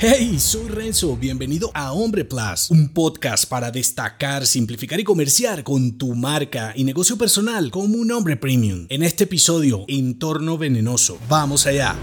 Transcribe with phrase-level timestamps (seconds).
[0.00, 5.98] Hey, soy Renzo, bienvenido a Hombre Plus, un podcast para destacar, simplificar y comerciar con
[5.98, 8.86] tu marca y negocio personal como un hombre premium.
[8.90, 11.18] En este episodio, Entorno Venenoso.
[11.28, 11.96] Vamos allá.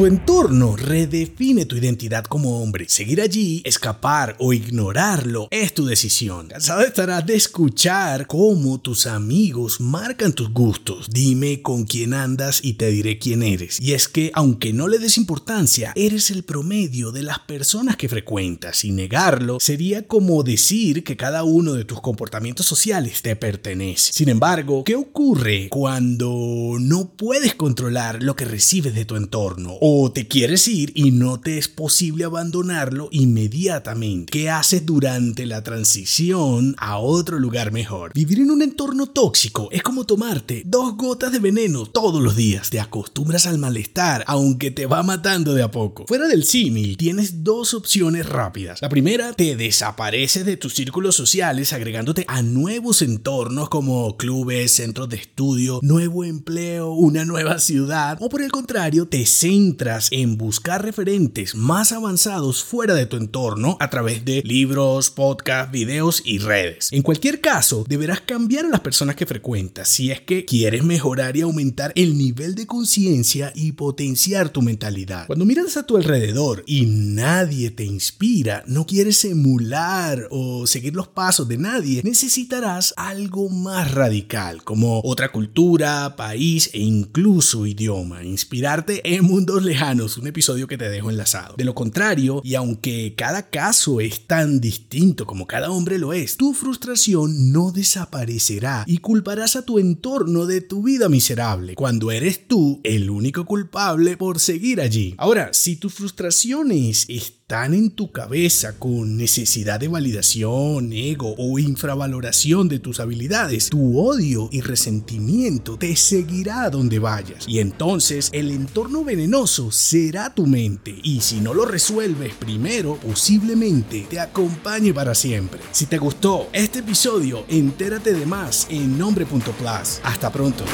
[0.00, 2.86] Tu entorno redefine tu identidad como hombre.
[2.88, 6.48] Seguir allí, escapar o ignorarlo es tu decisión.
[6.48, 11.10] Cansado estarás de escuchar cómo tus amigos marcan tus gustos.
[11.10, 13.78] Dime con quién andas y te diré quién eres.
[13.78, 18.08] Y es que, aunque no le des importancia, eres el promedio de las personas que
[18.08, 18.86] frecuentas.
[18.86, 24.14] Y negarlo sería como decir que cada uno de tus comportamientos sociales te pertenece.
[24.14, 29.76] Sin embargo, ¿qué ocurre cuando no puedes controlar lo que recibes de tu entorno?
[30.12, 34.30] Te quieres ir y no te es posible abandonarlo inmediatamente.
[34.30, 38.12] ¿Qué haces durante la transición a otro lugar mejor?
[38.14, 42.70] Vivir en un entorno tóxico es como tomarte dos gotas de veneno todos los días.
[42.70, 46.06] Te acostumbras al malestar, aunque te va matando de a poco.
[46.06, 48.80] Fuera del símil, tienes dos opciones rápidas.
[48.82, 55.08] La primera, te desapareces de tus círculos sociales agregándote a nuevos entornos como clubes, centros
[55.08, 58.18] de estudio, nuevo empleo, una nueva ciudad.
[58.20, 59.79] O por el contrario, te centras
[60.10, 66.22] en buscar referentes más avanzados fuera de tu entorno a través de libros, podcasts, videos
[66.26, 66.90] y redes.
[66.92, 71.34] En cualquier caso, deberás cambiar a las personas que frecuentas si es que quieres mejorar
[71.38, 75.26] y aumentar el nivel de conciencia y potenciar tu mentalidad.
[75.26, 81.08] Cuando miras a tu alrededor y nadie te inspira, no quieres emular o seguir los
[81.08, 88.24] pasos de nadie, necesitarás algo más radical, como otra cultura, país e incluso idioma.
[88.24, 91.54] Inspirarte en mundos lejanos, un episodio que te dejo enlazado.
[91.56, 96.36] De lo contrario, y aunque cada caso es tan distinto como cada hombre lo es,
[96.36, 102.46] tu frustración no desaparecerá y culparás a tu entorno de tu vida miserable, cuando eres
[102.46, 105.14] tú el único culpable por seguir allí.
[105.18, 112.68] Ahora, si tus frustraciones están en tu cabeza con necesidad de validación, ego o infravaloración
[112.68, 117.48] de tus habilidades, tu odio y resentimiento te seguirá donde vayas.
[117.48, 124.06] Y entonces el entorno venenoso será tu mente y si no lo resuelves primero, posiblemente
[124.08, 125.60] te acompañe para siempre.
[125.72, 130.00] Si te gustó este episodio, entérate de más en nombre.plus.
[130.04, 130.64] Hasta pronto.